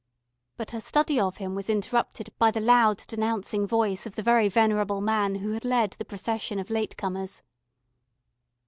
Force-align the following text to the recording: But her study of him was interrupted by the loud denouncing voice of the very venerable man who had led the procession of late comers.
But 0.57 0.71
her 0.71 0.79
study 0.81 1.19
of 1.19 1.37
him 1.37 1.53
was 1.53 1.69
interrupted 1.69 2.33
by 2.39 2.49
the 2.49 2.59
loud 2.59 3.05
denouncing 3.07 3.67
voice 3.67 4.07
of 4.07 4.15
the 4.15 4.23
very 4.23 4.49
venerable 4.49 4.99
man 4.99 5.35
who 5.35 5.51
had 5.51 5.63
led 5.63 5.91
the 5.91 6.05
procession 6.05 6.57
of 6.57 6.71
late 6.71 6.97
comers. 6.97 7.43